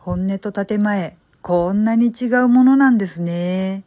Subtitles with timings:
[0.00, 3.82] 本音と建前、こんなに違うものなんですね。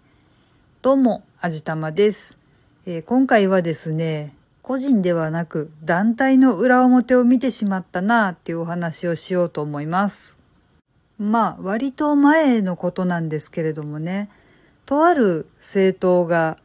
[0.82, 2.38] どうも、あじたまです、
[2.86, 10.38] えー、今回はですね、個人ではなく団体の裏表を見てしまったなっていうお話をしようと思います。
[11.18, 14.30] まあ、割と前のことなんですけれどもね、
[14.86, 16.58] とある政党が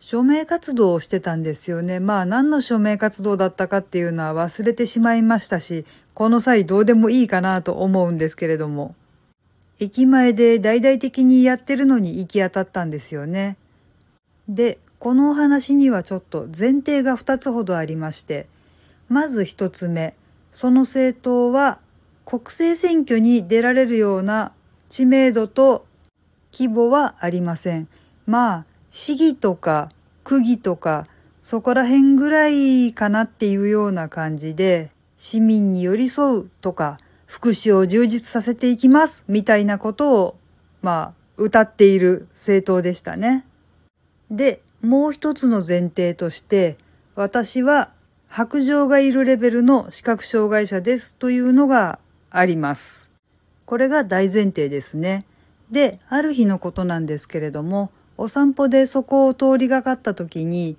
[0.00, 2.00] 署名活動をしてたんですよね。
[2.00, 5.84] まあ何の署名活動だったかっていうのは忘れてしまいましたし、
[6.14, 8.94] この際どうでもいいかなと思うんですけれども。
[9.80, 13.56] 駅前で大々的にやってるのに行き当たったんですよね。
[14.48, 18.46] で、このお話にはちょっと前提が2つほどありまして、
[19.08, 20.14] まず1つ目、
[20.52, 21.80] その政党は
[22.24, 24.52] 国政選挙に出られるような
[24.88, 25.86] 知名度と
[26.52, 27.88] 規模はありません。
[28.26, 29.90] まあ、市議とか
[30.22, 31.08] 区議とか
[31.42, 40.36] そこら辺ぐらいかなっていうような感じで、市民に寄り添うとか、福祉を充実させていきますみたいなことを、
[40.82, 43.46] まあ、歌っている政党でしたね。
[44.32, 46.76] で、もう一つの前提として、
[47.14, 47.92] 私は
[48.26, 53.12] 白状がいるレベルの視覚障害者ですというのがあります。
[53.64, 55.24] これが大前提ですね。
[55.70, 60.76] で、ある日のことなんですけれども、お散歩でそこを通りがかった時に、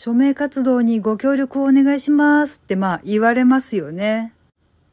[0.00, 4.32] 署名活動にご協力をお願いしますってまあ言われますよね。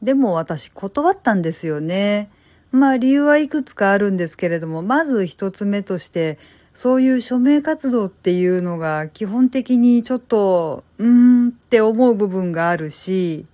[0.02, 2.32] でも私断ったんですよね。
[2.72, 6.40] まあ理由はいくつかあるんですけれども、まず一つ目として、
[6.74, 13.46] そういう署名活動っていうのが基本的にちょっと、うーんって思う部分があるし、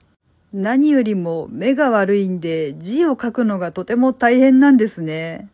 [0.54, 5.50] 何よりも目が悪いんで字を書くのがとても大変なんですね。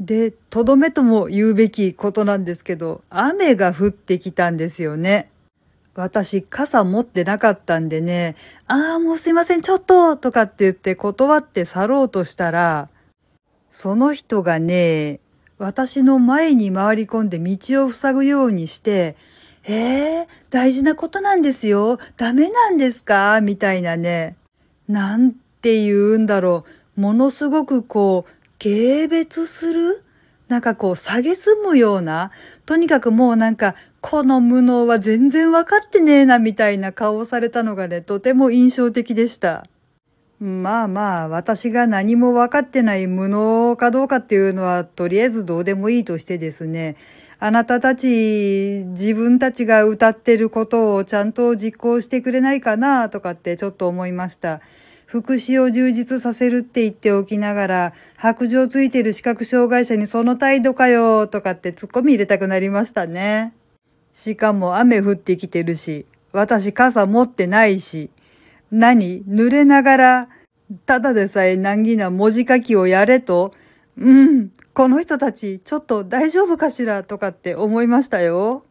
[0.00, 5.30] で、とどめとも言うべきことなんですけど、雨が降ってきたんですよね。
[5.94, 8.34] 私、傘持ってなかったんでね、
[8.66, 12.88] ああ、もうすいません、ちょっととかって言って断って去ろうとしたら、
[13.70, 15.20] その人がね、
[15.58, 19.16] 私の前に回り込んで道を塞ぐようにして、
[19.62, 21.98] えー、大事なことなんですよ。
[22.16, 23.40] ダメなんですか？
[23.40, 24.36] みたいなね。
[24.88, 26.64] なんて言うんだろ
[26.96, 27.00] う。
[27.00, 30.02] ものすごくこう、軽蔑する？
[30.48, 32.30] なんかこう、蔑むような、
[32.66, 39.66] とにかくもうなんか、この無能は全然わかってねえなみたいな顔をされたのがね、とても印象的でした。
[40.40, 46.96] まあまあ、私が何もわかってない無能かどうかっていうのは、とりあえずどうでもいいとしてですね、
[47.38, 54.60] あなたたち、自分たちが歌ってることをちゃんと実行してくれないかなとかってちょっと思いました。
[55.14, 63.54] 福祉を充実させるって言っておきながら、白状ついてる視覚障害者にその態度かよとかって突っ込み入れたくなりましたね。
[64.12, 68.10] しかも雨降ってきてるし、私傘持ってないし、
[68.72, 70.28] 何濡れながら、
[70.84, 73.54] ただでさえ難儀な文字書きをやれと、
[73.96, 78.64] うん、この人たちちょっと大丈夫かしらとかって思いましたよ。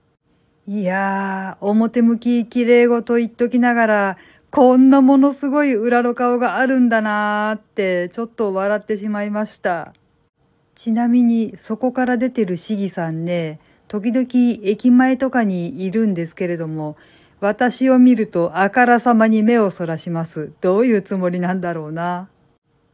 [0.67, 4.17] いやー、表向き綺麗事言っときながら、
[4.55, 9.95] こんなものすごい裏の顔があるんだなーってちょっと笑ってしまいました。
[10.75, 14.27] ちなみにそこから出てる市議さんね、時々
[14.63, 16.97] 駅前とかにいるんですけれども、
[17.39, 20.53] 私を見るとあからさまに目をそらします。
[20.61, 22.29] どういうつもりなんだろうな。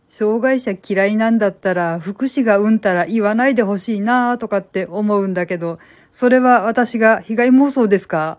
[0.07, 5.77] 障害者嫌いなんだったら福祉がうんたら言わないでほしいなーとかって思うんだけど、
[6.13, 8.37] それは私が被害妄想ですか？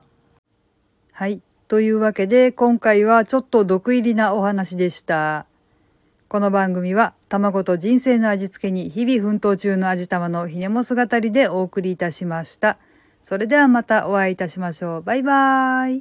[1.13, 1.43] はい。
[1.71, 5.47] というわけで、今回はちょっと毒入りなお話でした。
[6.27, 12.77] この番組は、卵と人生の味付けに日々奮闘中の味玉のひねも姿りでお送りいたしました。
[13.23, 15.03] それではまたお会いいたしましょう。
[15.03, 15.99] バイバーイ。